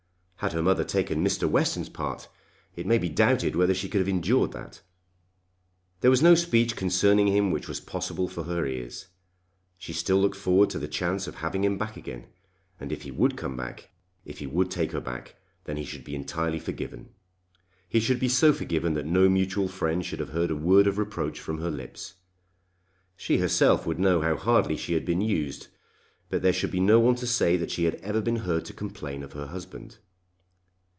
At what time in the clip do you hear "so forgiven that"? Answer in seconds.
18.27-19.05